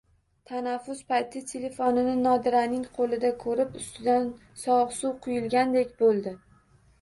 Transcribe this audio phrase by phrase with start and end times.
[0.51, 4.27] Tanaffus payti telefonini Nodiraning qo`lida ko`rib, ustidan
[4.63, 6.35] sovuq suv quyilgandek bo`ldi